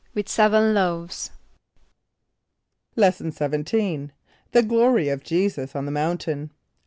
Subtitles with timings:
[0.15, 1.29] =With seven loaves.=
[2.95, 4.09] Lesson XVII.
[4.51, 6.49] The Glory of Jesus on the Mountain.